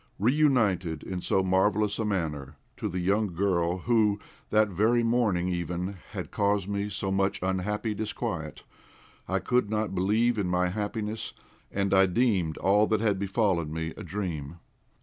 [0.17, 5.97] Reunited in so marvellous a manner to the young girl who, that very morning even,
[6.13, 8.63] had caused me so much unhappy disquiet,
[9.27, 11.33] I could not believe in my happiness,
[11.71, 14.57] and I deemed all that had befallen me a dream.